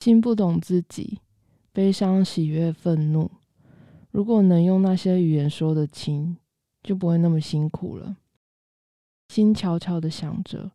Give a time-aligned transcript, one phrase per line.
[0.00, 1.18] 心不懂自己，
[1.72, 3.30] 悲伤、喜悦、愤怒。
[4.10, 6.38] 如果能用那些语言说得清，
[6.82, 8.16] 就不会那么辛苦了。
[9.28, 10.70] 心悄悄地想着，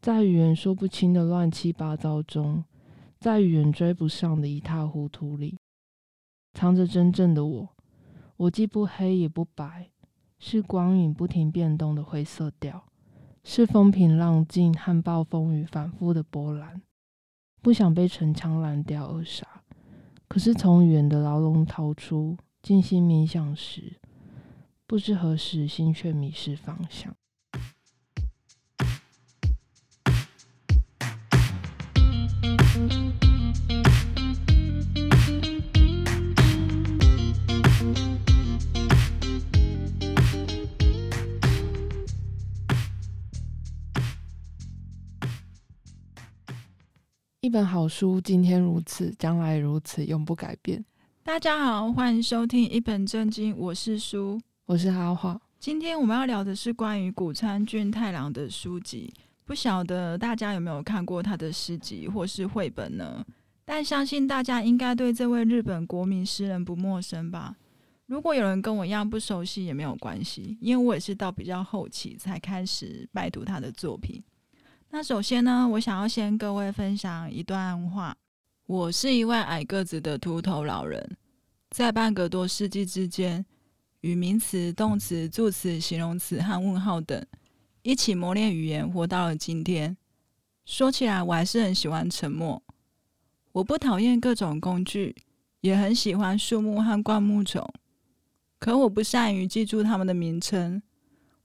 [0.00, 2.64] 在语言说不清的乱七八糟中，
[3.20, 5.58] 在语言追不上的一塌糊涂里，
[6.54, 7.68] 藏着真正的我。
[8.38, 9.90] 我既不黑也不白，
[10.38, 12.86] 是光影不停变动的灰色调，
[13.44, 16.80] 是风平浪静和暴风雨反复的波澜。
[17.64, 19.46] 不想被城墙拦掉扼杀，
[20.28, 23.98] 可是从远的牢笼逃出，静心冥想时，
[24.86, 27.16] 不知何时心却迷失方向。
[47.44, 50.82] 一本好书，今天如此，将来如此，永不改变。
[51.22, 55.38] 大家好，欢迎收听一本正经，我是书，我是阿华。
[55.58, 59.12] 今天我们要聊的是关于谷川俊太郎的书籍，
[59.44, 63.22] 不晓得大家有没有看过他的诗集或是绘本呢？
[63.66, 67.54] 但相信大家应该对这位日本国民诗人不陌生吧？
[68.06, 74.24] 如果有人跟我一样不熟悉也没有关系，因为我也是到比较后期才开始拜读他的作品。
[74.94, 78.16] 那首先呢，我想要先各位分享一段话。
[78.66, 81.16] 我是一位矮个子的秃头老人，
[81.70, 83.44] 在半个多世纪之间，
[84.02, 87.20] 与名词、动词、助词、形容词和问号等
[87.82, 89.96] 一起磨练语言，活到了今天。
[90.64, 92.62] 说起来，我还是很喜欢沉默。
[93.50, 95.16] 我不讨厌各种工具，
[95.62, 97.68] 也很喜欢树木和灌木丛，
[98.60, 100.80] 可我不善于记住它们的名称。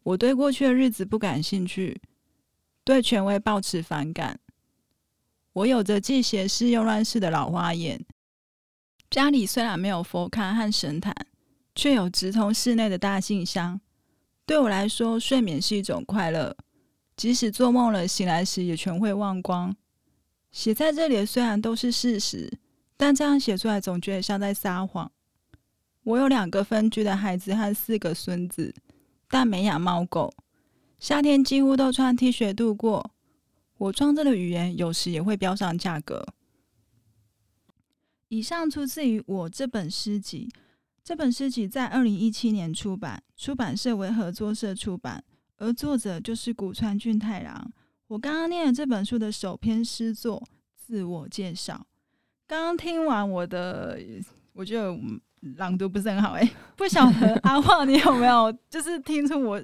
[0.03, 1.99] 我对过去的日子不感兴趣。
[2.89, 4.39] 对权威抱持反感。
[5.53, 8.03] 我有着既斜视又乱视的老花眼。
[9.11, 11.15] 家里虽然没有佛龛和神坛，
[11.75, 13.79] 却有直通室内的大信箱。
[14.43, 16.57] 对我来说，睡眠是一种快乐，
[17.15, 19.75] 即使做梦了，醒来时也全会忘光。
[20.51, 22.51] 写在这里的虽然都是事实，
[22.97, 25.11] 但这样写出来总觉得像在撒谎。
[26.01, 28.73] 我有两个分居的孩子和四个孙子，
[29.27, 30.33] 但没养猫狗。
[30.99, 33.11] 夏天几乎都穿 T 恤度过。
[33.77, 36.25] 我创作的语言有时也会标上价格。
[38.27, 40.49] 以上出自于我这本诗集。
[41.01, 45.23] 这本诗集在二零一七年出版，出版社为合作社出版，
[45.57, 47.71] 而作者就是谷川俊太郎。
[48.07, 50.43] 我刚刚念了这本书的首篇诗作
[50.75, 51.87] 自我介绍。
[52.45, 53.99] 刚刚听完我的，
[54.51, 54.95] 我觉得
[55.57, 59.61] 朗读不是很好哎、欸， 不晓得阿旺你有没有 就是听出我。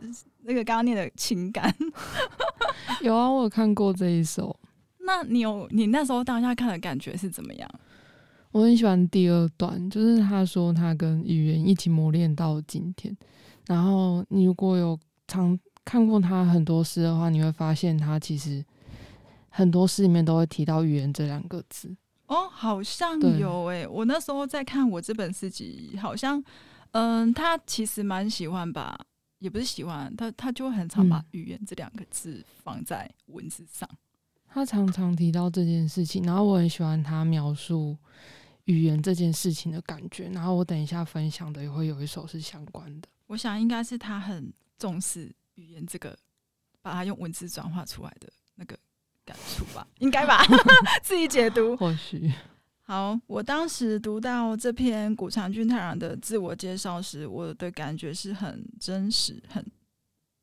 [0.47, 1.75] 那个刚刚念的情感，
[3.01, 4.55] 有啊，我有看过这一首。
[4.99, 7.67] 那你有你那时候当下看的感觉是怎么样？
[8.51, 13.17] 我很喜欢第二段，就是他说他跟语言一起磨练到今天。
[13.65, 18.63] 然后你如果有常看过他很多诗的话，你会发现他其实
[19.49, 21.91] 很多诗里面都会提到语言这两个字。
[22.27, 23.87] 哦，好像有诶、欸。
[23.87, 26.43] 我那时候在看我这本诗集，好像
[26.91, 28.99] 嗯，他其实蛮喜欢吧。
[29.39, 33.87] 也不是喜欢他，他就会很常把语言这两个字放在文字上。
[33.91, 33.97] 嗯。
[34.47, 37.95] 他常常提到这件事情，然后我很喜欢他描述
[38.63, 40.29] 语言这件事情的感觉。
[40.29, 43.07] 然后我等一下分享的也会有一首是相关的。
[43.27, 46.17] 我想应该是他很重视语言这个，
[46.81, 48.79] 把它用文字转化出来的那个
[49.25, 50.45] 感触吧， 应该吧？
[51.01, 52.31] 自己解读，或许。
[52.83, 59.65] 好，我当时读到这篇谷川俊太郎的自我介绍时，我的感觉是很真实，很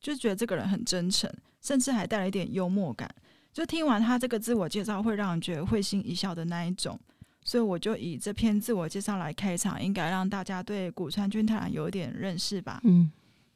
[0.00, 3.08] 就觉得这个人很真诚，甚至还带了一点幽默感。
[3.52, 6.98] 就听完他这个自我介绍，会让人觉得会心一笑的那一种。
[7.44, 12.80] 所以我就以这篇自我介绍来开场，应该让大家对谷川俊太郎有点认识吧。
[12.84, 13.10] 嗯，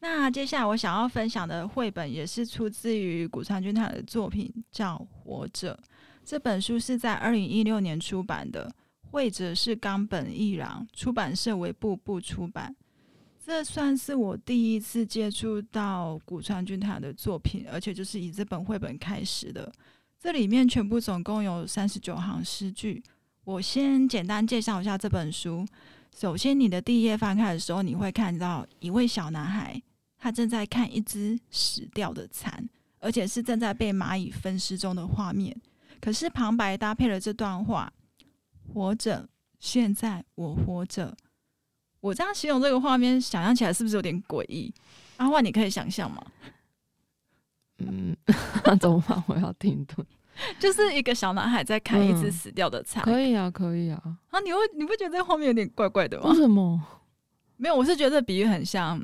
[0.09, 5.77] 那接下来我想要分享的绘本也是出自于谷川俊太的作品，叫《活着》。
[6.25, 8.73] 这本书是在二零一六年出版的，
[9.11, 12.75] 绘者是冈本义郎，出版社为步步出版。
[13.45, 19.71] 这算是我第一次接触到谷川俊太的作品，而且就是以这本绘本开始的。
[20.21, 23.03] 这里面全部总共有三十九行诗句。
[23.43, 25.67] 我先简单介绍一下这本书。
[26.17, 29.81] 首先，你的第一页翻开的时候，你会看到一位小男孩，
[30.19, 32.69] 他正在看一只死掉的蚕，
[33.01, 35.57] 而且是正在被蚂蚁分尸中的画面。
[36.01, 37.93] 可是旁白搭配了这段话
[38.73, 39.29] ：“活着，
[39.59, 41.17] 现在我活着。”
[42.01, 44.73] 我这样形容这个画面，想象起来是不是有点诡异？
[45.17, 46.25] 阿万，你可以想象吗？
[47.79, 48.17] 嗯，
[48.65, 49.23] 那 怎么办？
[49.27, 50.07] 我要停顿。
[50.61, 53.05] 就是一个小男孩在看一只死掉的蚕、嗯。
[53.05, 54.01] 可以啊，可以啊。
[54.29, 56.29] 啊，你会你不觉得这画面有点怪怪的吗？
[56.29, 56.81] 为什么？
[57.57, 59.03] 没有，我是觉得比喻很像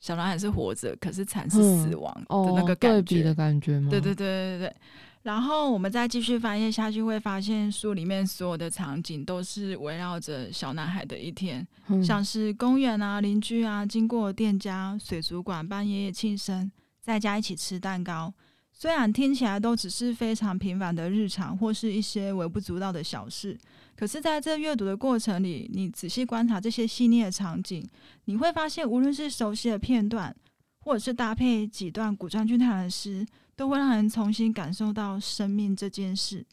[0.00, 3.90] 小男孩是活着，可是蚕是死亡的那个感觉、嗯哦、对比的感觉吗？
[3.90, 4.76] 对对对对对。
[5.22, 18.32] 然后我们再继续翻页下去，会发现书里面所有的场景都是围绕着小男孩的一天，嗯、像是公园啊、邻居啊、经过店家、水族馆办爷爷庆生，在家一起吃蛋糕。
[18.80, 23.54] 虽然听起来都只是非常平凡的日常，或是一些微不足道的小事，
[23.94, 27.86] 可是在这阅读的过程里，你仔细观察这些细腻的场景，
[28.24, 30.34] 你会发现，无论是熟悉的片段，
[30.78, 36.46] 或者是搭配几段谷川俊太郎的诗，都会让人重新感受到生命这件事。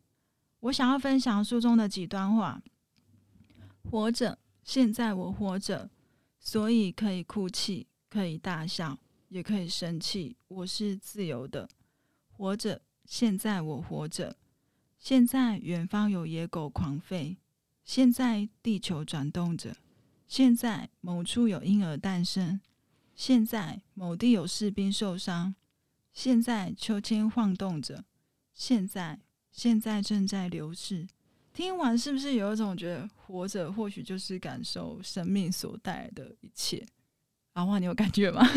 [0.60, 2.62] 我想要分享书中的几段话：
[3.90, 5.90] 活着，现在我活着，
[6.42, 9.00] 所以可以哭泣，可以大笑，
[9.30, 11.70] 也可以生气，我是自由的。
[12.38, 14.38] 活着，现在我活着。
[15.00, 17.38] 现在远方有野狗狂吠，
[17.84, 19.76] 现在地球转动着，
[20.28, 22.60] 现在某处有婴儿诞生，
[23.16, 25.56] 现在某地有士兵受伤，
[26.14, 28.06] 现在秋千晃动着，
[28.54, 29.20] 现在
[29.52, 31.08] 现在正在流逝。
[31.54, 36.86] 听完是不是有一种觉得活着或许就是感受生命所带来的一切？
[37.54, 38.44] 阿旺，你有感觉吗？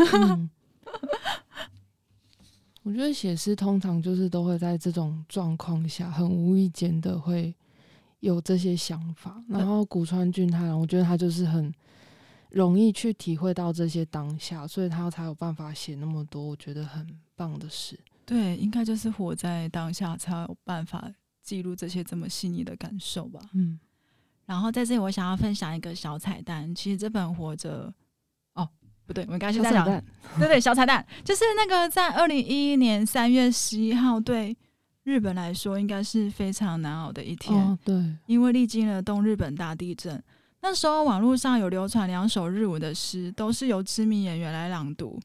[2.91, 7.55] 我觉得写诗通常就是都会在这种状况下，很无意间的会
[8.19, 9.41] 有这些想法。
[9.47, 11.73] 然后谷川俊太郎，我觉得他就是很
[12.51, 17.07] 容易去体会到这些当下，所以他才有办法写那么多我觉得很
[17.37, 17.97] 棒的诗。
[18.27, 21.09] 对，应该就是活在当下，才有办法
[21.45, 23.39] 记录这些这么细腻的感受吧。
[23.55, 23.79] 嗯。
[24.47, 26.75] 然后在这里，我想要分享一个小彩蛋。
[26.75, 27.87] 其实这本《活着》。
[29.11, 29.85] 不对，我们刚才是在讲，
[30.39, 34.57] 对对，小彩蛋就是那个在二零一一年三月十一号，对
[35.03, 37.61] 日本来说应该是非常难熬的一天。
[37.61, 40.23] 哦，对，因为历经了东日本大地震，
[40.63, 45.19] 那时候网络上有流传两首日文的诗，都是由知名演员来朗读，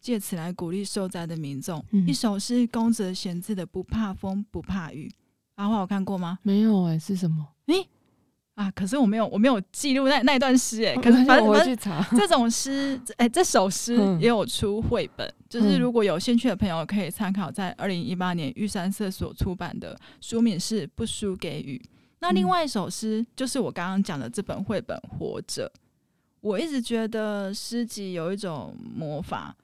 [0.00, 1.84] 借此来鼓励受灾的民众。
[1.90, 5.08] 嗯、一首是宫泽贤治的《不怕风不怕雨》，
[5.56, 6.38] 阿华有看过吗？
[6.42, 7.46] 没有哎、欸，是什么？
[7.66, 7.86] 诶
[8.56, 8.70] 啊！
[8.70, 10.96] 可是我没有，我没有记录那那段诗诶。
[11.00, 21.78] 可是反正我去查这种诗，哎、欸，这首诗也有出绘本，嗯、就是如果有兴趣的朋友可以参考，在二零一八年玉山社所出版的，书名是《不输给雨》。
[22.20, 25.70] 那另外一首诗就是我刚刚讲的这本绘本《活着》。
[26.40, 29.54] 我一直觉得诗集有一种魔法，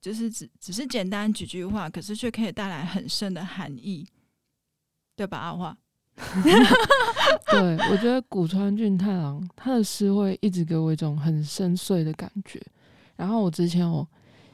[0.00, 4.06] 就是只只是简单几句话，可是却可以带来很深的含义，
[5.14, 5.36] 对吧？
[5.36, 5.76] 阿华。
[7.50, 12.60] 对，我觉得谷川俊太郎他的诗会一直给我一种很深邃的感觉。
[13.16, 14.06] 然后我之前有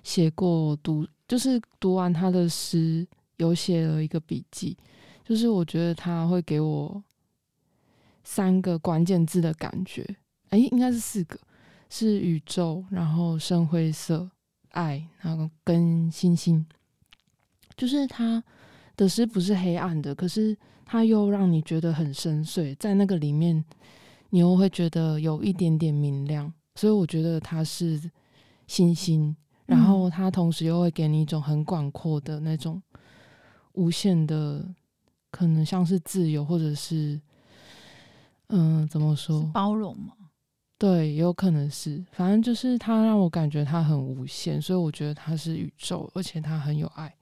[0.03, 4.77] 写过读，就是读完他的诗，有写了一个笔记，
[5.25, 7.03] 就是我觉得他会给我
[8.25, 10.17] 三个关键字的感觉，
[10.49, 11.39] 哎，应该是四个，
[11.91, 14.31] 是宇宙，然后深灰色，
[14.71, 16.65] 爱，然后跟星星。
[17.77, 18.43] 就是他
[18.97, 20.57] 的诗不是黑暗的，可是。
[20.87, 23.63] 它又让你觉得很深邃，在那个里面，
[24.31, 28.01] 你又会觉得有一点点明亮，所以我觉得它是
[28.67, 29.37] 星星。
[29.67, 32.81] 然后它同时又会给你一种很广阔的那种
[33.73, 34.65] 无限的，
[35.33, 37.21] 可能像是自由，或者是
[38.47, 39.51] 嗯、呃，怎么说？
[39.53, 40.13] 包容吗？
[40.79, 42.05] 对，也有可能是。
[42.13, 47.13] 反正就是它让我感觉它很无限，所以我觉得它是宇宙，而且它很有爱，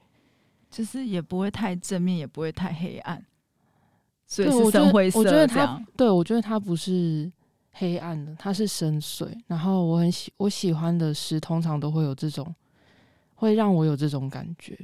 [0.70, 3.24] 就是也不会太正面，也不会太黑暗。
[4.34, 7.30] 所以是深灰色，我觉得它，对，我觉得它不是
[7.70, 9.32] 黑暗的，它是深邃。
[9.46, 12.52] 然后我很喜我喜欢的诗，通常都会有这种，
[13.36, 14.74] 会让我有这种感觉。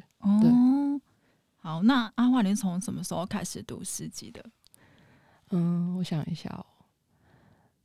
[0.40, 1.00] 对，哦、
[1.56, 4.44] 好，那阿华，你从什么时候开始读诗集的？
[5.50, 6.64] 嗯，我想一下哦，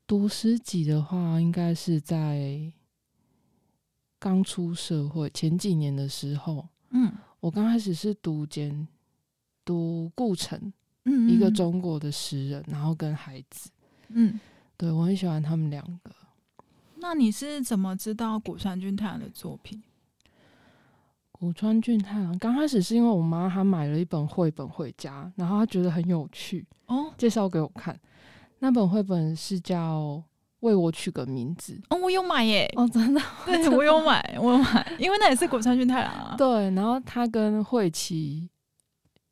[0.05, 2.71] 读诗集的话，应该是在
[4.19, 6.67] 刚出社会前几年的时候。
[6.91, 8.87] 嗯，我刚开始是读简
[9.65, 10.71] 读顾城。
[11.05, 13.69] 嗯，一个中国的诗人，然后跟孩子，
[14.09, 14.39] 嗯，
[14.75, 16.11] 对，我很喜欢他们两个。
[16.97, 19.81] 那你是怎么知道谷川俊太郎的作品？
[21.31, 27.99] 谷川俊太郎刚开始是因为我妈她买了一本绘本回家，然后她觉得很有趣，哦，介绍给我看。
[28.59, 30.01] 那本绘本是叫
[30.61, 31.73] 《为我取个名字》。
[31.89, 32.67] 哦，我有买耶！
[32.77, 36.35] 哦，真的， 对，我有买，我有买，因为那也是谷川俊太郎啊。
[36.35, 38.49] 对，然后他跟惠琪。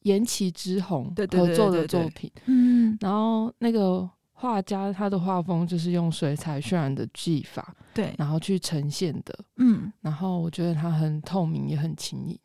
[0.03, 12.37] 岩崎之弘合作的作品，嗯，然后那个画家他的画风就是用水彩渲染的技法，对，然后去呈现的，嗯，然后我觉得他很透明也很轻盈，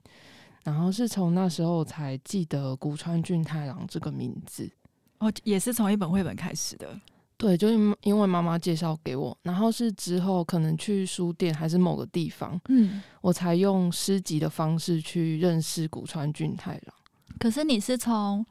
[0.64, 4.70] 然后是从那时候才记得古川俊太郎这个名字。
[5.18, 6.88] 哦，也是从一本绘本开始的。
[7.36, 16.94] 对，就因因为妈妈介绍给我，然后是之后可能去书店还是某个地方，嗯，我才用诗集的方式去认识古川俊太郎。
[17.38, 18.44] 可是你是从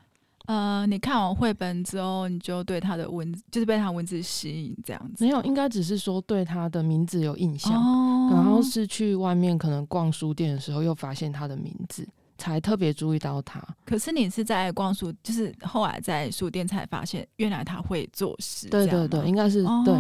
[0.46, 5.26] 呃，你看完绘本之后，你就对他的文字，就是被他文字吸引这样子？
[5.26, 12.08] 没有，应该只是说对他的名字有印象，哦，然后是去外面可能逛书店的时候又发现他的名字。
[12.40, 13.60] 才特别注意到他。
[13.84, 18.70] 可是你是在逛书，就是后来在书店才发现，原来他会作诗。
[18.70, 19.96] 对对对，应该是、哦、对，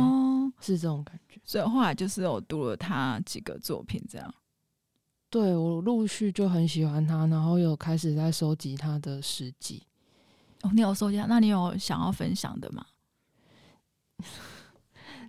[0.62, 1.42] 是这种感觉。
[1.44, 4.34] 所以后来就是我读了他几个作品，这样。
[5.30, 9.84] 对，我陆续就很喜欢他，然后有开始在收集他的诗集。
[10.62, 11.18] 哦，你有收集？
[11.28, 12.86] 那你有想要分享的吗？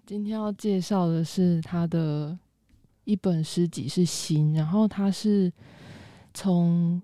[0.06, 2.38] 今天要介绍的是他的
[3.04, 5.52] 一本诗集，是心，然后他是。
[6.34, 7.02] 从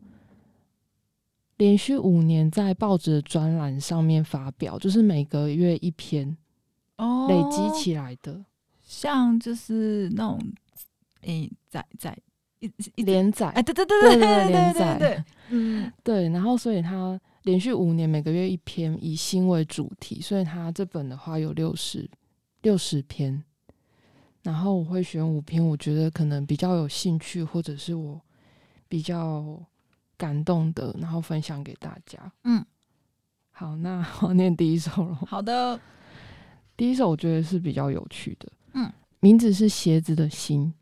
[1.56, 6.36] 连续五年在报纸的专栏上面发表，就是每个月一篇
[6.98, 8.44] 哦，累积起来的，哦，
[8.84, 10.38] 像就是那种
[11.22, 12.16] 诶，在在
[12.64, 22.08] 一一连载，哎，对对对对对对连载，对，嗯，对，然后所以他连续五年每个月一篇，以新为主题，所以他这本的话有六十
[22.62, 23.42] 六十篇，
[24.42, 28.20] 然后我会选五篇，我觉得可能比较有兴趣，或者是我。
[28.86, 29.60] 比较
[30.16, 32.32] 感动的，然后分享给大家。
[32.44, 32.64] 嗯，
[33.50, 35.18] 好，那我念第一首了。
[35.26, 35.80] 好的，
[36.76, 38.52] 第一首我觉得是比较有趣的。
[38.74, 40.72] 嗯，名字是鞋子的心。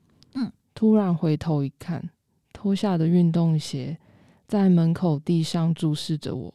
[0.75, 2.11] 突然回头一看，
[2.52, 3.99] 脱下的运动鞋
[4.47, 6.55] 在门口地上注视着我，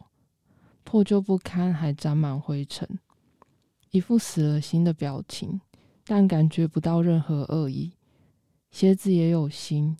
[0.83, 2.87] 破旧不堪，还沾满灰尘，
[3.91, 5.61] 一副死了心的表情，
[6.05, 7.93] 但感觉不到任何恶意。
[8.71, 9.97] 鞋子也有心。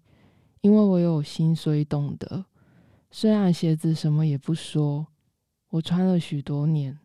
[0.61, 2.43] 因为我有心，所以懂得。
[3.11, 5.07] 虽然鞋子什么也不说，
[5.69, 6.97] 我穿了许多年，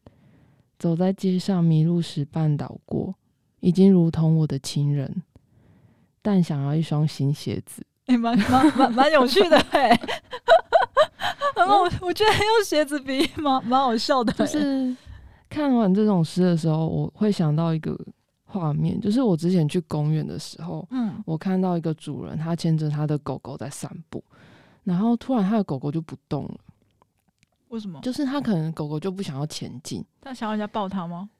[0.78, 3.14] 走在街上迷路时绊倒过，
[3.60, 5.22] 已经如同我的亲人。
[6.22, 9.88] 但想要一双新鞋子，哎、欸，蛮蛮蛮蛮有趣的哎。
[11.54, 14.32] 然后我我觉得用鞋子比 蛮蛮好笑的。
[14.32, 14.96] 就是
[15.50, 17.98] 看完这种诗的时候，我会想到一个。
[18.44, 24.22] 画面就是我之前去公园的时候，嗯，我看到一个主人，他牵着他的狗狗在散步，
[24.84, 26.54] 然后突然他的狗狗就不动了。
[27.68, 27.98] 为什么？
[28.02, 31.30] 就是他可能狗狗就不想要前进，他想要人家抱他吗？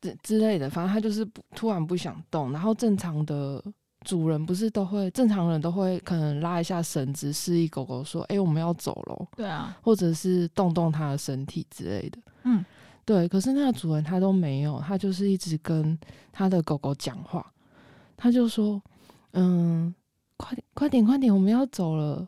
[0.00, 2.52] 之之类的，反正他就是不突然不想动。
[2.52, 3.62] 然后正常的
[4.04, 12.18] 主人不是都会，正常人都会可能拉一下绳子，示意狗狗说：“哎、欸，我们要走喽。”对啊，或者是动动它的身体之类的。
[12.44, 12.64] 嗯。
[13.04, 15.96] 对，可是那个主人他都没有，他就是一直跟
[16.32, 17.52] 他的狗狗讲话，
[18.16, 18.82] 他就说
[19.34, 19.94] ：“嗯，
[20.36, 22.26] 快点，快点，快点，我们要走了，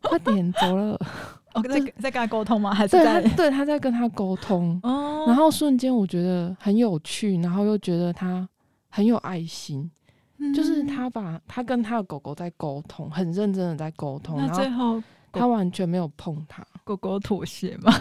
[0.00, 0.98] 快点走了。”
[1.56, 2.72] 哦，在在跟他沟通吗？
[2.72, 3.22] 还是在？
[3.36, 4.78] 对，他，在跟他沟通。
[4.82, 5.24] 哦。
[5.28, 8.48] 然后瞬间我觉得很有趣，然后又觉得他
[8.88, 9.90] 很有爱心，
[10.38, 14.36] 嗯、就是他把他跟他的狗狗在沟通，很认真的在沟通。
[14.36, 17.92] 那最后他完全没有碰他，狗狗妥协吗？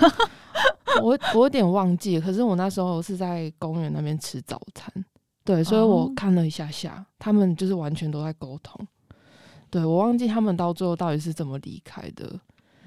[1.02, 4.90] 我我有点忘记，可是我那时候是在公园那边吃早餐，
[5.44, 8.80] 对，所以我看了一下下，哦、他们就是完全都在沟通，
[9.70, 12.40] 对，我忘记他们到最后到底是怎么离开的，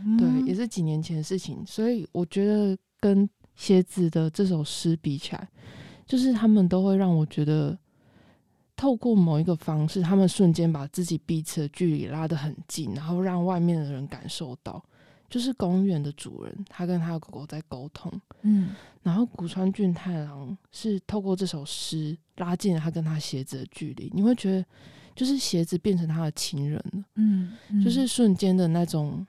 [0.05, 5.49] 嗯、对，也是几年前的事情，所以我觉得跟鞋子的这首诗比起来，
[6.07, 7.79] 就是他们都会让我觉得，
[8.77, 14.83] 透过某一个方式，他们瞬间把自己彼此的距离拉得很近，然后让外面的人感受到。
[15.31, 18.71] 就是公园的主人，他跟他的狗狗在沟通，嗯，
[19.03, 24.65] 然后古川俊太郎是透过这首诗拉近了他跟他鞋子的距离，你会觉得
[25.15, 29.27] 就是鞋子变成他的情人了，嗯，嗯，就是瞬间的那种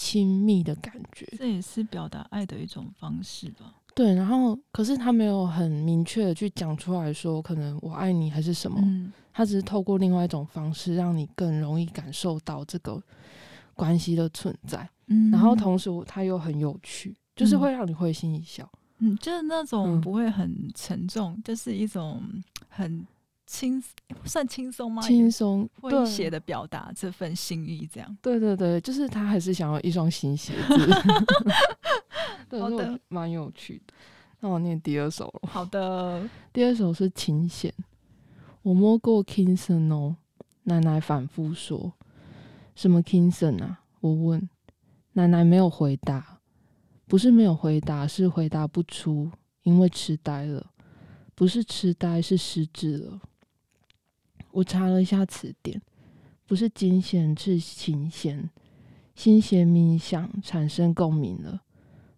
[0.00, 3.74] 亲密的感觉，这也是表达爱的一种方式吧？
[3.94, 13.02] 对，然后可是他没有很明确的去讲出来说，可能我爱你还是什么，嗯，他只是透过另外一种方式，让你更容易感受到这个
[13.74, 14.88] 关系的存在。
[15.08, 18.66] 嗯，然后同时他又很有趣，就是会让你会心一笑。
[19.00, 22.22] 嗯，就是那种不会很沉重，嗯、就是一种
[22.70, 23.06] 很
[23.52, 23.82] 轻，
[24.24, 25.02] 算轻松吗？
[25.02, 28.16] 轻松诙谐的表达这份心意，这样。
[28.22, 30.76] 对对对，就是他还是想要一双新鞋子。
[32.48, 33.94] 对，好的，蛮有趣的。
[34.38, 35.48] 那我念第二首了。
[35.50, 37.74] 好的，第二首是琴弦。
[38.62, 40.14] 我摸过 Kingston 哦，
[40.62, 41.92] 奶奶反复说
[42.76, 44.48] ：“什么 Kingston 啊？”我问。
[45.14, 46.38] 奶奶没有回答，
[47.08, 49.28] 不是没有回答，是回答不出，
[49.64, 50.64] 因为痴呆了。
[51.34, 53.20] 不是痴呆，是失智了。
[54.52, 55.80] 我查了一下词典，
[56.46, 58.50] 不是惊险，是琴弦。
[59.14, 61.62] 心弦冥想产生共鸣了。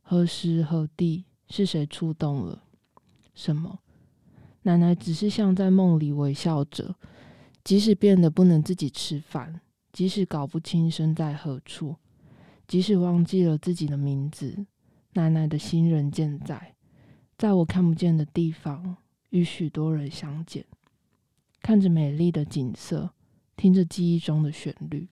[0.02, 2.62] 何时何地，是谁触动了
[3.34, 3.80] 什么？
[4.62, 6.94] 奶奶只是像在梦里微笑着，
[7.64, 9.60] 即使变得不能自己吃饭，
[9.92, 11.96] 即使搞不清身在何处，
[12.68, 14.64] 即使忘记了自己的名字，
[15.14, 16.74] 奶奶的心仍健在，
[17.36, 18.96] 在我看不见的地方，
[19.30, 20.64] 与许多人相见，
[21.62, 23.10] 看着美丽的景色，
[23.56, 25.08] 听着记忆中的旋律。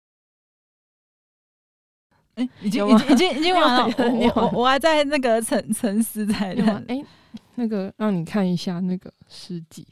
[2.35, 6.73] 哎、欸，已经已经已经已经完了，我我我还在那个沉沉思在那。
[6.89, 7.07] 哎、欸，
[7.55, 9.87] 那个让你看一下那个诗集，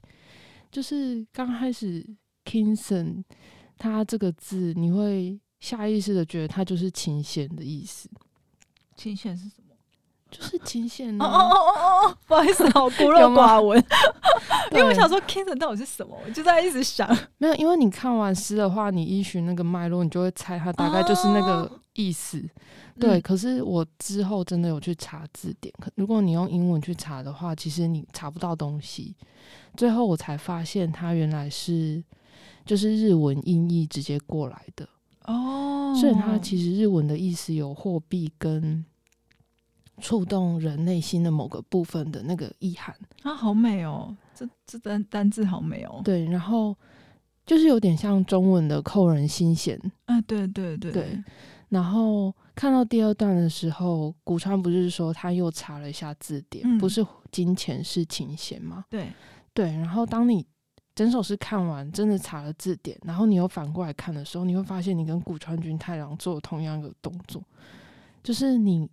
[0.70, 2.04] 就是刚开始
[2.44, 3.22] Kingson
[3.76, 8.08] 他这个字，你会下意识的觉得它就是琴弦的意思。
[8.96, 9.74] 琴弦是什么？
[10.30, 13.82] 就是琴弦、啊、哦哦哦哦哦，不好意思，我孤陋寡闻。
[14.72, 17.08] 因为我想说 Kingson 到底是什么，我就在一直想。
[17.38, 22.38] 没有，因为你看完诗的话，你依循那个脉络，你就会猜它大概就是那个意思。
[22.38, 22.50] 哦、
[23.00, 29.14] 对、嗯，可是我之后真的有去查字典，可如果你用英文去查的话，其实你查不到东西。
[29.76, 32.02] 最后我才发现，它原来是
[32.64, 34.88] 就是日文音译直接过来的
[35.24, 35.94] 哦。
[35.98, 38.84] 所以它其实日文的意思有货币跟。
[40.00, 44.16] 触动人内心的某个部分的那个意涵啊，好美哦！
[44.38, 46.00] 这这单单字好美哦。
[46.04, 46.76] 对，然后
[47.44, 49.80] 就是有点像中文的扣人心弦。
[50.04, 51.24] 啊，对对对对。
[51.70, 58.84] 然后看到第二段的时候，古川不是说他又查了一下字典，嗯、不是金钱是琴弦吗？
[58.88, 59.12] 对
[59.52, 59.72] 对。
[59.72, 60.46] 然后当你
[60.94, 67.42] 整首诗看完，真的查了字典，然后你又反过来看的时候，你会发现你跟古川君太郎做同样一个动作，
[68.22, 68.88] 就是你。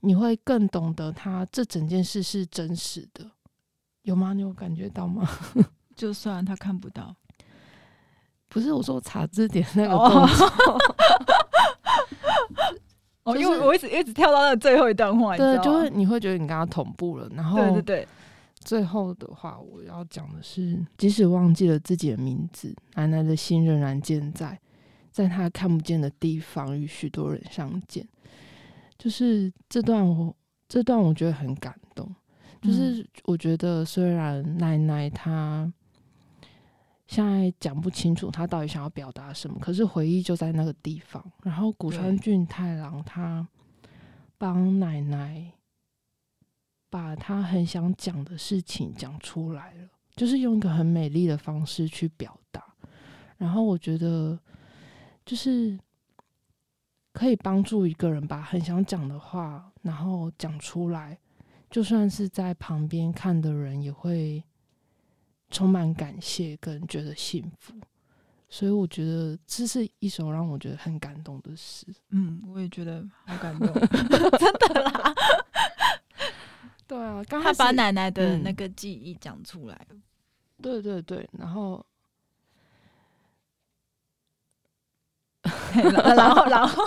[0.00, 3.28] 你会更懂得他这整件事是真实的，
[4.06, 4.32] 有吗？
[4.32, 5.28] 你有感觉到吗？
[5.96, 7.14] 就算他看不到，
[8.48, 10.48] 不是我说查字典那个动作。
[13.24, 17.28] 哦，就是、因为我一直一直跳到那个最后一段话，对，就是你会觉得你跟他同步了。
[17.34, 18.08] 然后，对对对，
[18.60, 24.56] 最后的话我要讲的是，即使忘记了自己的名字，奶奶的心仍然健在，
[25.10, 28.06] 在她看不见的地方与许多人相见。
[28.96, 30.32] 就是这段我
[30.68, 32.14] 这段我觉得很感动，
[32.66, 35.72] 就是我觉得虽然奶奶她
[37.06, 41.24] 现在讲不清楚她到底想要表达什么，可是回忆就在那个地方。
[41.42, 43.46] 然后古川俊太郎他
[44.36, 45.52] 帮奶奶
[46.90, 52.62] 把他很想讲的事情讲出来了，就是用一个很美丽的方式去表达。
[53.36, 54.38] 然后我觉得
[55.24, 55.78] 就是。
[57.12, 61.18] 可以帮助一个人把很想讲的话，然后讲出来，
[61.70, 64.42] 就算是在旁边看的人也会
[65.50, 67.74] 充满感谢跟觉得幸福。
[68.48, 71.84] 所以我觉得这是一首让我觉得很感动的诗。
[72.10, 73.68] 嗯，我也觉得好感动，
[74.38, 75.14] 真的啦。
[76.86, 79.86] 对啊，刚他把奶奶的那个记忆讲出来。
[79.90, 80.00] 嗯，
[80.62, 81.84] 对对对，然后。
[85.46, 86.82] 然后，然后，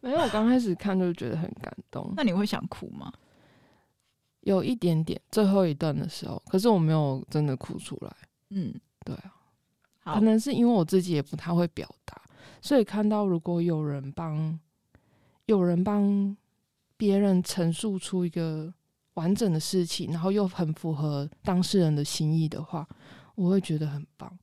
[0.00, 0.18] 没有。
[0.18, 2.12] 我刚开始看就觉得很感动。
[2.16, 3.12] 那你会想哭吗？
[4.48, 8.16] 有一点点，最后一段的时候，可是我没有真的哭出来。
[8.50, 9.14] 嗯，对
[10.04, 12.20] 啊，可能是因为我自己也不太会表达，
[12.62, 14.58] 所以看到如果有人帮，
[15.46, 16.34] 有人帮
[16.96, 18.72] 别人陈述出一个
[19.14, 22.88] 完整的事情，然后又很符合当事人的心意的话，
[23.34, 24.38] 我会觉得很棒，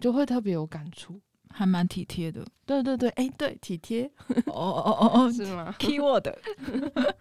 [0.00, 1.20] 就会特别有感触。
[1.52, 4.08] 还蛮体贴的，对对对，哎、欸，对，体贴，
[4.46, 6.32] 哦哦哦哦， 是吗？Keyword，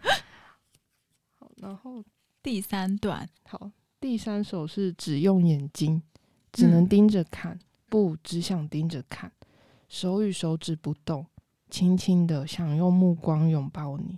[1.40, 2.04] 好，然后
[2.50, 6.02] 第三段，好，第三首是只用眼睛，
[6.52, 9.32] 只能盯着看，嗯、不只想盯着看，
[9.88, 11.28] 手与手指不动，
[11.70, 14.18] 轻轻的想用目光拥抱你，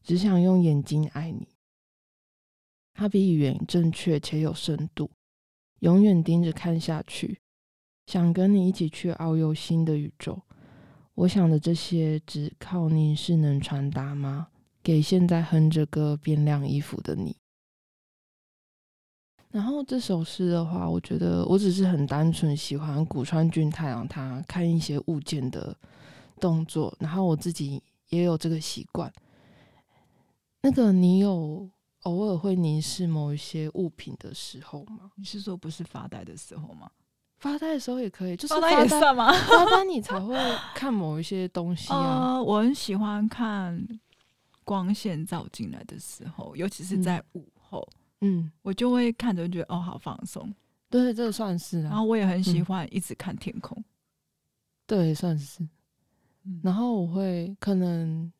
[0.00, 1.48] 只想用眼睛爱你。
[2.94, 5.10] 它比语言正确且有深度，
[5.80, 7.40] 永远盯着看下去。
[8.06, 10.40] 想跟你一起去遨游新的宇宙，
[11.16, 14.50] 我想的这些只靠凝视能传达吗？
[14.84, 17.36] 给现在哼着歌变晾衣服的你。
[19.56, 25.74] 然后这首诗的话，我觉得我只是很单纯喜欢古川俊太郎他看一些物件的
[26.38, 29.10] 动作，然后我自己也有这个习惯。
[30.60, 31.66] 那个你有
[32.02, 35.10] 偶尔会凝视某一些物品的时候吗？
[35.16, 36.90] 你是说不是发呆的时候吗？
[37.38, 39.32] 发呆的时候也可以，就是发呆也算吗？
[39.32, 40.36] 发呆 你才会
[40.74, 42.34] 看某一些东西啊。
[42.34, 43.82] 呃，我很喜欢看
[44.64, 48.05] 光线照进来的时候，尤其是在午后，嗯，
[48.62, 50.52] 我就会看着觉得哦，好放松。
[50.88, 51.90] 对，这个算是啊。
[51.90, 53.82] 然后我也很喜欢一直看天空。
[54.86, 55.62] 对，算是。
[56.44, 58.32] 嗯，然后我会可能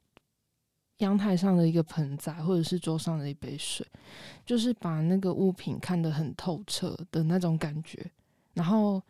[0.99, 3.87] 阳台上的一个盆栽，或者是桌上的一杯水，
[4.45, 8.11] 就是把那个物品看得很透彻的那种感觉，
[8.55, 9.03] 然后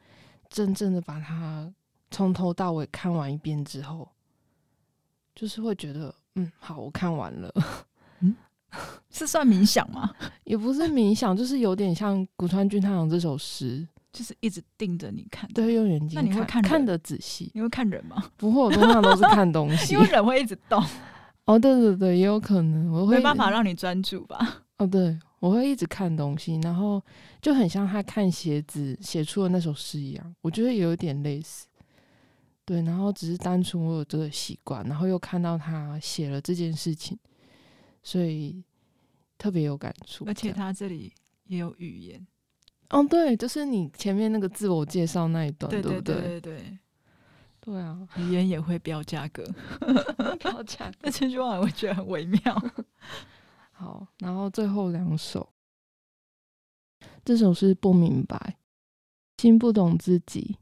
[0.49, 1.73] 真正的把它
[2.11, 4.09] 从头到尾看完一遍之后，
[5.35, 7.53] 就是会觉得，嗯，好，我看完了。
[8.21, 8.35] 嗯，
[9.11, 10.11] 是算冥想吗？
[10.45, 13.87] 也不是冥想， 就是有点像古川俊太郎这首诗。
[14.13, 16.25] 就是一直盯着你看，对，用眼睛看。
[16.25, 17.51] 那你会看看得仔细？
[17.53, 18.17] 你会看人吗？
[18.39, 19.93] 不会，我通常都是看东西。
[19.95, 20.83] 因为人会一直动。
[21.45, 24.63] 哦，对对对，也有可能我会没办法让你专注吧？
[24.79, 27.03] 哦，对，我会一直看东西，然后
[27.43, 31.67] 就很像他看鞋子写出的那首诗一样，我觉得也有点类似。
[32.65, 37.19] 对，然后只是单纯我有这个习惯，然后又看到他写了这件事情，
[38.03, 38.65] 所以
[39.47, 40.25] 特别有感触。
[40.27, 41.13] 而且他这里
[41.45, 42.27] 也有语言。
[42.91, 46.79] 哦，对，就是你前面那个自我介绍那一段，对对对对
[47.61, 49.45] 对，啊，语言也会标价格，
[50.41, 52.41] 标价格，那这句话我觉得很微妙。
[53.71, 55.49] 好，然后最后两首，
[57.25, 58.57] 这首是不明白，
[59.39, 60.57] 心不懂自己，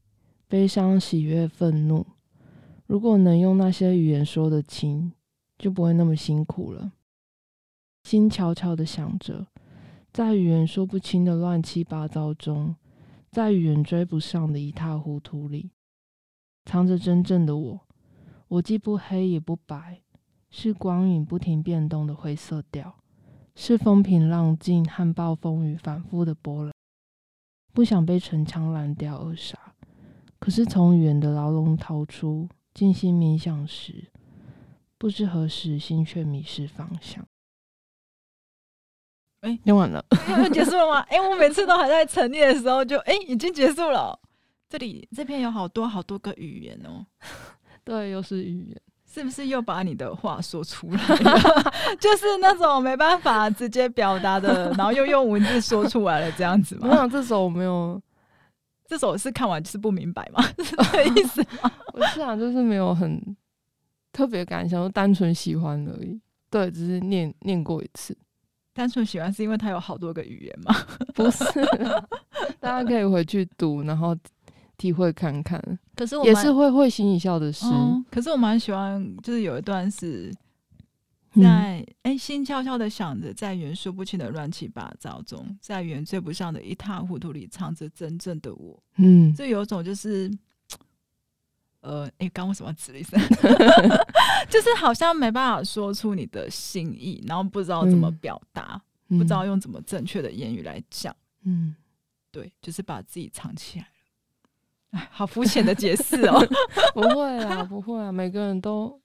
[0.46, 2.06] 悲伤、喜悦、愤怒。
[2.86, 5.10] 如果能用那些语言说得清，
[5.56, 6.92] 就不会那么辛苦了。
[8.04, 9.48] 心悄悄的想着。
[10.12, 12.76] 在语言说不清的乱七八糟中，
[13.32, 15.72] 在语言追不上的一塌糊涂里，
[16.64, 17.80] 藏着真正的我。
[18.46, 20.02] 我既不黑也不白，
[20.50, 22.94] 是光影不停变动的灰色调，
[23.56, 26.72] 是风平浪静和暴风雨反复的波澜。
[27.72, 29.58] 不想被城墙拦掉而杀，
[30.38, 34.12] 可是从语言的牢笼逃出，静心冥想时，
[34.96, 37.26] 不知何时心却迷失方向。
[39.44, 40.02] 哎、欸，念完了，
[40.50, 41.00] 结束了吗？
[41.10, 44.18] 哎、欸，我每次都还在沉淀的时候就，就、欸、哎，已经结束了。
[44.70, 47.04] 这里这篇有好多好多个语言哦。
[47.84, 51.72] 对，又是语言，是不是又把你的话说出来了？
[52.00, 56.88] 就是那种没办法直接表达的，然后又用文字说出来了，这样子吗？
[56.90, 58.00] 我想这首我没有，
[58.86, 60.42] 这首是看完就是不明白吗？
[60.64, 61.70] 是这个意思吗？
[61.92, 63.20] 我是想就是没有很
[64.10, 66.18] 特别感想，就单纯喜欢而已。
[66.48, 68.16] 对，只是念念过一次。
[68.74, 70.74] 单纯喜欢是因为它有好多个语言吗？
[71.14, 71.44] 不是，
[72.60, 74.14] 大家可以回去读，然后
[74.76, 75.62] 体会看看。
[75.94, 77.64] 可是我也是会会心一笑的诗。
[77.72, 78.04] 嗯。
[78.10, 80.30] 可是我蛮喜欢，就是有一段是
[81.40, 88.82] 在哎、嗯欸，心悄悄的想着，在语言说不清的乱七八糟中，在语言追不上的一塌糊涂里，藏着真正的我。
[88.96, 90.30] 嗯，这有种就是。
[91.84, 93.20] 呃，哎、欸，刚为什么指了一声？
[94.48, 101.14] 就是好像没办法说出你的心意，然后不知道怎么表达，嗯、不知道用怎么正确的言语来讲。
[101.42, 101.76] 嗯，
[102.30, 103.90] 对，就是把自己藏起来了。
[104.92, 106.40] 哎，好肤浅的解释哦。
[106.94, 108.98] 不会啊，不会啊，每个人都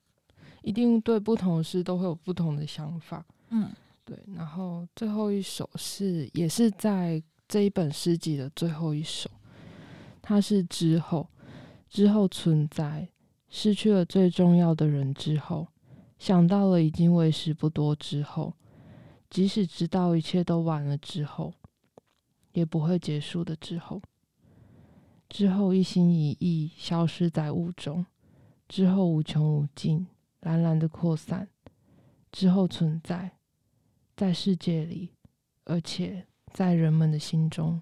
[0.61, 3.25] 一定对不同的事都会有不同的想法。
[3.49, 3.69] 嗯，
[4.05, 4.17] 对。
[4.33, 9.29] 然后最后一首是，也是在这一本诗集的最后一首，
[10.21, 11.29] 它是之后。
[11.89, 13.09] 之后存在，
[13.49, 15.67] 失去了最重要的人之后，
[16.19, 18.53] 想到了已经为时不多之后，
[19.29, 21.53] 即使知道一切都晚了之后，
[22.53, 24.01] 也不会结束的之后，
[25.27, 28.05] 之后一心一意消失在雾中，
[28.67, 30.05] 之后无穷无尽
[30.41, 31.49] 蓝蓝的扩散，
[32.31, 33.31] 之后存在，
[34.15, 35.09] 在世界里，
[35.65, 37.81] 而且在人们的心中。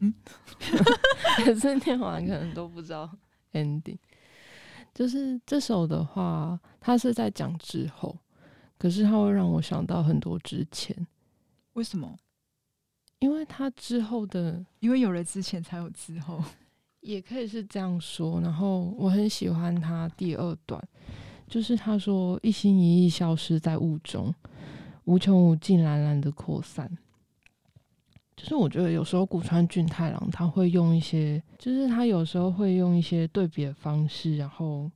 [0.00, 0.14] 嗯，
[1.44, 3.10] 可是念完可能都不知道
[3.52, 3.98] ending。
[4.94, 8.16] 就是这首的话，它是在讲之后，
[8.78, 11.06] 可是它会让我想到很多之前。
[11.72, 12.16] 为什么？
[13.18, 16.42] 因为它之后的，因为有了之前才有之后，
[17.00, 18.40] 也可以是这样说。
[18.40, 20.80] 然后我很喜欢它第二段，
[21.48, 24.32] 就是他说一心一意消失在雾中，
[25.04, 26.90] 无穷无尽蓝蓝的扩散。
[28.36, 34.90] 就是我觉得有时候古川俊太郎他会用一些，就是他有时候会用一些对比的方式，然后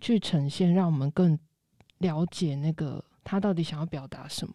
[0.00, 1.38] 去呈现，让我们更
[1.98, 4.54] 了解那个他到底想要表达什么。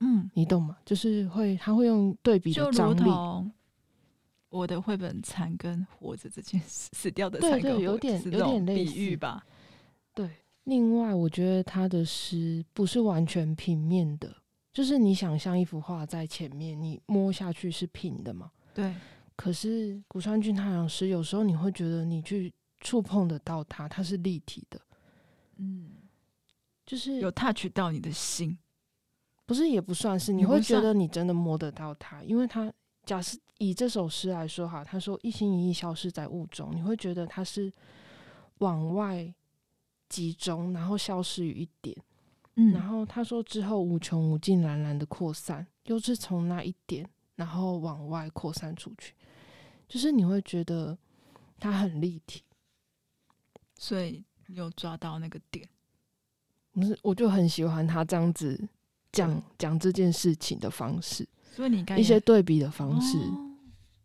[0.00, 0.78] 嗯，你懂吗？
[0.84, 3.50] 就是会他会用对比的张力。
[4.50, 9.44] 我的绘本残跟活着这件事，死掉的残对对，有点有点类似吧。
[10.14, 10.30] 对，
[10.64, 14.34] 另外我觉得他的诗不是完全平面的。
[14.78, 18.48] 就是你想象一幅画在前面，你摸下去是平的嘛？
[18.72, 18.94] 对。
[19.34, 24.80] 可是古川俊太郎诗有时候你会觉得你去触碰得到它，它是立体的。
[25.56, 25.90] 嗯，
[26.86, 28.56] 就是有 touch 到你的心，
[29.46, 32.72] 不是也不算是，你会觉得你真的摸得到它，因为它
[33.04, 37.72] 假设以这首诗来说哈，他说一心一意消失在雾中，你会觉得它是
[38.58, 39.34] 往外
[40.08, 42.00] 集中，然后消失于一点。
[42.60, 49.14] 嗯，然后他说之后无穷无尽、蓝蓝的扩散，又是从那一点，然后往外扩散出去，
[49.88, 50.98] 就是你会觉得
[51.60, 52.42] 它很立体。
[53.76, 55.68] 所以你有抓到那个点？
[56.72, 58.68] 不是，我就很喜欢他这样子
[59.12, 63.16] 讲讲这件事情的方式，所以你一些对比的方式。
[63.18, 63.44] 哦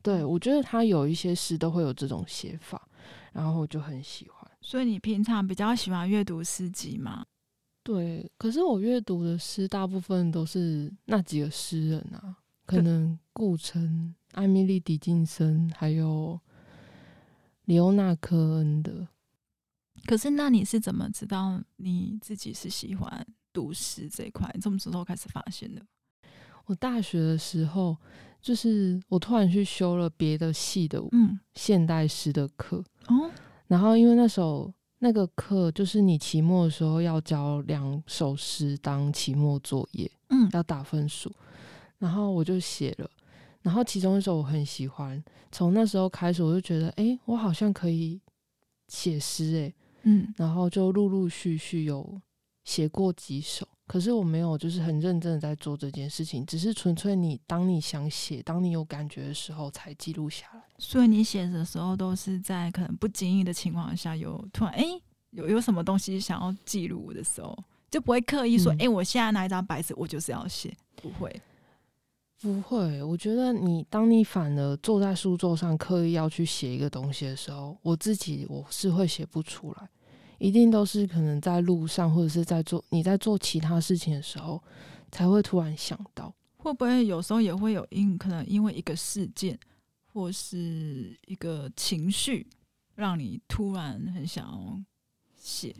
[0.03, 2.87] 对，我觉得他有一些诗都会有这种写法，
[3.31, 4.51] 然后我就很喜欢。
[4.59, 7.25] 所以你平常比较喜欢阅读诗集吗？
[7.83, 16.39] 对，可是我阅读的诗大部分都是那几个诗人啊，可能顾城、艾米丽·狄金森，还有
[17.65, 19.07] 李欧娜·科恩的。
[20.05, 24.49] 可是那你是怎么知道你自己是喜欢读诗这一块？
[24.55, 25.81] 你什么时候开始发现的？
[26.65, 27.95] 我大学的时候。
[28.43, 33.31] 就是我突然去修了别的系的嗯现代诗的课，嗯，
[33.67, 34.69] 然后因为那时候
[35.03, 41.29] 那个课就是你期末的时候要交两首诗当期末作业，嗯，要打分数，
[41.97, 43.09] 然后我就写了，
[43.61, 48.21] 然后其中一首我很喜欢，从那时候开始我就觉得，哎，我好像可以
[48.87, 52.21] 写诗，哎，嗯，然后就陆陆续续有
[52.63, 53.67] 写过几首。
[53.85, 60.61] 可是我没有，就是很认真的在做这件事情，只是纯粹你当你想写，当你有感觉的时候才记录下来。
[60.77, 67.57] 所以你写的时候都是在可能不经意的情况下，有突然哎、欸、有有什么东西想要记录的时候，
[67.91, 71.41] 就不会刻意说哎、嗯欸，我现在拿一张白纸，我就是要写，不会，
[72.41, 73.03] 不会。
[73.03, 79.89] 我觉得你当你反而坐在书桌上刻意要去写一个东西的时候，我自己我是会写不出来。
[80.43, 84.62] 一定都是可能在路上，或者是在做你在做其他事情的时候，
[85.10, 86.36] 才会突然想到。
[86.58, 89.58] 会不会有时候也会有因可能因为一个事件
[90.12, 92.45] 或是一个情绪，
[92.95, 94.77] 让你突然很想要
[95.38, 95.73] 写，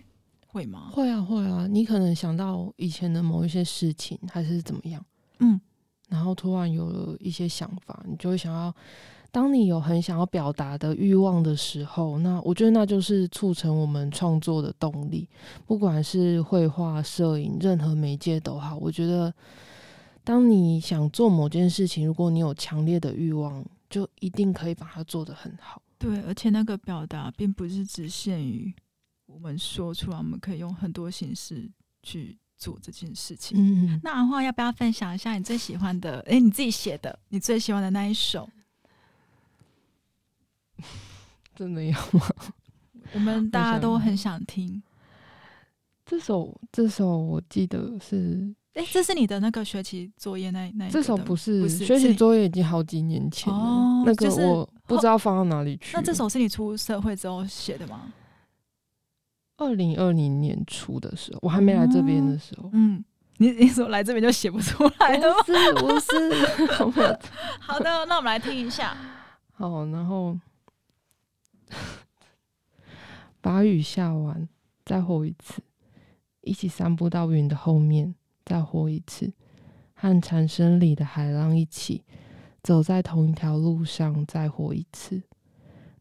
[0.48, 0.92] 会吗？
[0.94, 1.68] 会啊，会啊。
[1.68, 5.06] 你可能想到以前的某一些事情，还是怎么样？
[5.40, 5.60] 嗯，
[6.08, 8.74] 然后突然有了一些想法，你就会想要。
[9.34, 15.28] 当你有很想要表达的欲望的时候，那我觉得那就是促成我们创作的动力。
[15.66, 18.78] 不管是绘画、摄影，任何媒介都好。
[18.78, 19.34] 我觉得，
[20.24, 25.82] 当你想做某件事情，如果你有强烈的欲望，就一定可以把它做得很好。
[25.98, 28.72] 对，而且那个表达并不是只限于
[29.26, 31.68] 我们说出来，我们可以用很多形式
[32.04, 33.58] 去做这件事情。
[33.58, 36.20] 嗯，那阿花要不要分享一下你最喜欢的？
[36.28, 38.48] 诶，你自己写的，你最喜欢的那一首？
[41.56, 42.28] 真的要吗？
[43.14, 44.82] 我们大家都很想听
[46.06, 46.60] 这首。
[46.72, 50.90] 这首我记得是，哎，这是你的那个学期作业那那？
[50.90, 53.60] 这首不是，不是学习作业已经好几年前了。
[53.60, 55.96] 哦，那个我不知道放到哪里去。
[55.96, 58.12] 那这首是你出社会之后写的吗？
[59.58, 62.72] 二零二零年初的时候，我还没来这边的时候。
[62.74, 63.04] 嗯，
[63.38, 65.36] 你你说来这边就写不出来了吗？
[65.46, 66.32] 不是，
[66.84, 67.20] 不是。
[67.62, 68.98] 好的，那我们来听一下。
[69.54, 70.36] 好，然后。
[73.42, 74.48] 把雨下完，
[74.86, 75.62] 再活一次，
[76.42, 79.34] 一起散步到云的后面，再活一次，
[79.94, 82.04] 和蝉声里的海浪一起
[82.62, 85.24] 走在同一条路上，再活一次，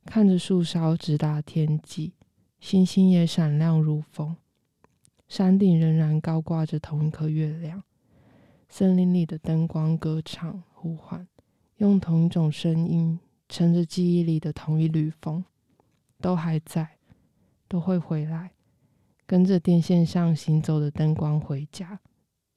[0.04, 2.12] 看着树梢直达天际，
[2.61, 4.37] 星星也闪亮如风，
[5.28, 7.82] 山顶仍然高挂着同一颗月亮，
[8.68, 11.26] 森林里的灯光歌唱呼唤，
[11.78, 15.44] 用同一种声音，乘着记忆里的同一缕风。
[16.22, 16.96] 都还在，
[17.66, 18.52] 都会回来，
[19.26, 21.98] 跟着电线上行走的灯光回家，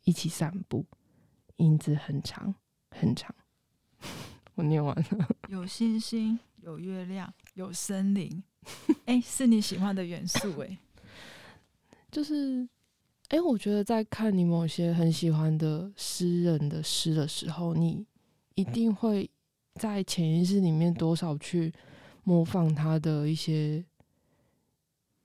[0.04, 0.86] 一起散步，
[1.58, 2.54] 影子很长
[2.92, 3.36] 很长。
[4.54, 5.28] 我念完了。
[5.50, 8.44] 有星星，有月亮，有森林，
[9.06, 10.78] 哎、欸，是你喜欢的元素哎、欸。
[12.12, 12.62] 就是，
[13.30, 18.06] 哎、欸，我觉得在看你某些很喜欢的诗人的诗的时候，你
[18.54, 19.30] 一定会
[19.74, 21.74] 在潜意识里面多少去。
[22.26, 23.86] 模仿他的一些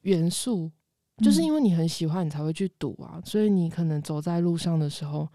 [0.02, 0.70] 元素，
[1.16, 3.20] 就是因为你很喜欢，你才会去读啊。
[3.24, 5.26] 所以你可能走在路上的时候，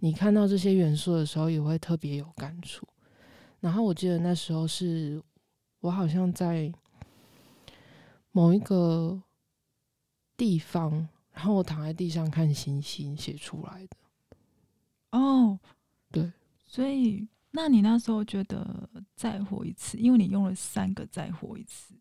[0.00, 2.86] 你看到这些元素的时候，也会特别有感触。
[3.60, 5.20] 然后我记得那时候是
[5.80, 6.70] 我好像在
[8.30, 9.22] 某一个
[10.36, 13.96] 地方，然后我躺在地上看星星写出来的。
[15.18, 15.58] 哦，
[16.12, 16.30] 对，
[16.66, 17.26] 所以。
[17.56, 21.94] 那你那时候觉得再活一次，因为你用了三个再活一次，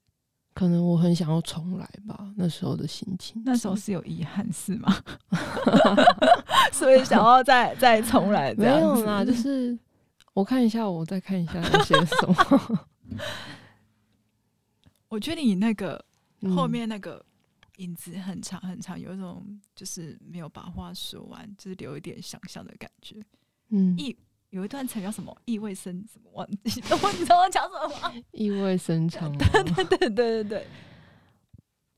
[0.54, 2.30] 可能我很想要重来吧。
[2.36, 4.94] 那时候的心情，那时候是有遗憾是吗？
[6.74, 8.96] 所以想要再再重来这样子？
[8.96, 9.80] 没有啦，就是
[10.36, 12.88] 我看一下，我再看一下那些什么。
[15.08, 16.04] 我觉得你那个
[16.54, 17.26] 后面那个
[17.78, 19.42] 影子很长很长，有一种
[19.74, 23.24] 就是没有把话说完，就是留一点想象的感觉。
[23.70, 24.14] 嗯，意
[24.56, 25.36] 有一段词叫什么？
[25.44, 26.32] 意味深什么？
[26.32, 28.14] 忘记， 我你知道我讲什么吗？
[28.32, 29.30] 意味深长。
[29.38, 30.68] 对对对对对对。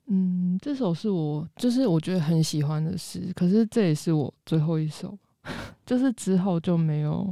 [0.08, 5.16] 嗯，这首是我就是我觉得很喜欢的诗，可是这也是我最后一首，
[5.86, 7.32] 就是之后就没有，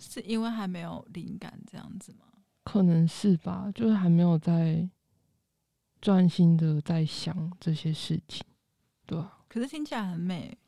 [0.00, 2.26] 是因为还没有灵感这样子吗？
[2.64, 4.88] 可能是吧，就是还没有在
[6.00, 8.44] 专心的在想这些事情，
[9.06, 9.38] 对啊。
[9.48, 10.58] 可是听起来很美，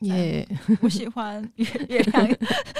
[0.00, 0.78] 耶 Yeah！
[0.82, 2.28] 我喜欢月月 亮、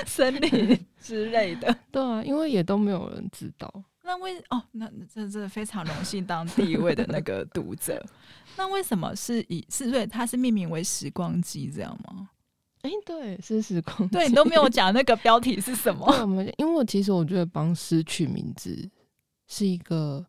[0.06, 3.72] 森林之类的， 对啊，因为也都没有人知道。
[4.02, 8.04] 那为哦，那这这非常荣幸当第一位的那个读者。
[8.56, 12.30] 那为什么是以是对它是命名为时光机这样吗？
[12.82, 14.08] 哎、欸，对，是时光机。
[14.08, 16.08] 对，你都没有讲那个标题是什么？
[16.58, 18.88] 因为我其实我觉得帮诗取名字
[19.48, 20.24] 是一个，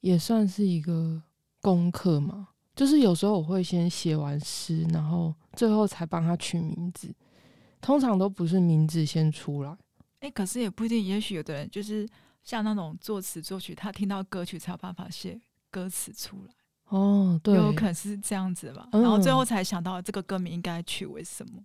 [0.00, 1.20] 也算是一个
[1.60, 2.48] 功课嘛。
[2.78, 7.14] 就是有时候我会先写完诗，然后最后才帮他取名字。
[7.80, 9.70] 通常都不是名字先出来。
[10.20, 12.08] 哎、欸，可是也不一定，也许有的人就是。
[12.44, 15.38] 像那种作词作曲，他听到歌曲才有办法写
[15.70, 16.54] 歌词出来。
[16.86, 18.88] 哦，对，有可能是这样子吧。
[18.92, 21.62] 嗯、然后最后才想到这个歌名应该取为什么？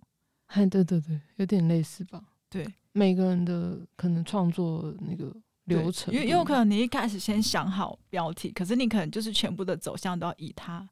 [0.48, 2.22] 哎，对对对，有点类似吧。
[2.50, 10.86] 对，每个人的可能创作那个流程，也有可能你一开始先想好标题，可是你可能就是全部的走向都要以它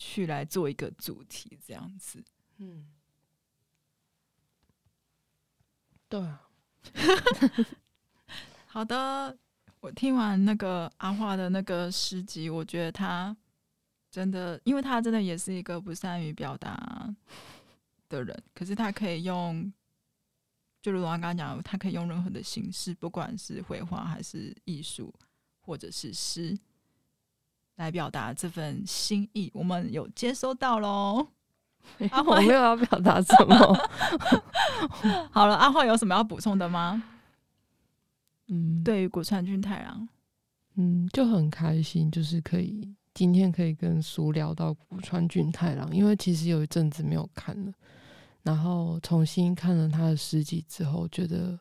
[0.00, 2.24] 去来做一个主题，这样子。
[2.56, 2.88] 嗯，
[6.08, 6.48] 对啊。
[8.66, 9.36] 好的，
[9.80, 13.36] 我听完那个阿华的那个诗集，我觉得他
[14.10, 17.14] 真的，因为他真的也是一个不善于表达
[18.08, 19.70] 的人，可是他可以用，
[20.80, 25.12] 就如我刚刚讲，他可以用任何的形式，不管是绘画还是艺术，
[25.60, 26.58] 或者是诗，
[27.80, 29.50] 来表达这份心意。
[29.54, 31.26] 我们有接收到喽。
[32.10, 33.56] 阿樺我没有要表达什么。
[35.32, 37.02] 好了，阿樺有什么要补充的吗？
[38.48, 40.06] 嗯，对于古川俊太郎，
[40.74, 47.72] 嗯，就很开心，就是可以今天可以跟书聊到古川俊太郎，因为其实有一阵子没有看了，
[48.42, 51.58] 然后重新看了他的诗集之后，觉得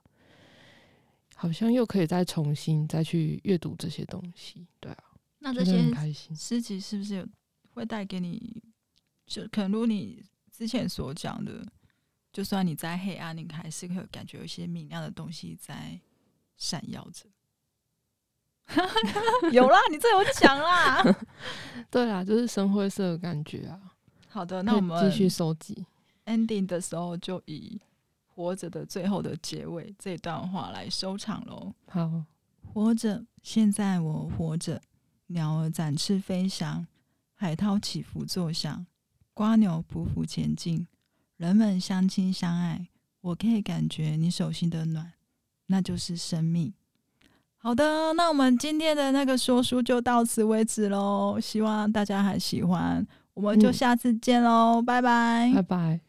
[1.36, 5.04] 好像又可以再重新再去阅读这些东西，对啊，
[5.40, 5.92] 那这些
[6.36, 7.28] 诗集是不是有
[7.72, 8.64] 会带给你，
[9.26, 11.66] 就可能如你之前所讲的，
[12.32, 16.00] 就算你在黑暗，你还是会感觉有一些明亮的东西在。
[16.62, 17.26] 闪耀着，
[19.54, 21.02] 有啦，你这有讲啦，
[21.90, 23.80] 对啦，就是深灰色的感觉啊。
[24.28, 25.86] 好的，那我们继续收集
[26.26, 27.80] ending 的时候，就以
[28.28, 31.74] 活着的最后的结尾这段话来收场喽。
[31.88, 32.26] 好，
[32.74, 34.82] 活着，现在我活着，
[35.32, 36.86] 鸟儿展翅飞翔，
[37.34, 38.86] 海涛起伏作响，
[39.34, 40.88] 瓜牛匍匐前进，
[41.38, 42.88] 人们相亲相爱，
[43.22, 45.14] 我可以感觉你手心的暖。
[45.68, 46.74] 那就是生命。
[47.58, 51.40] 好的，那我们今天的那个说书就到此为止喽。
[51.40, 56.00] 希望大家还喜欢，我们就下次见喽，嗯、拜拜，拜拜。